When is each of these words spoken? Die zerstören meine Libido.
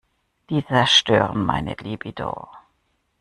Die 0.49 0.65
zerstören 0.65 1.45
meine 1.45 1.75
Libido. 1.75 2.49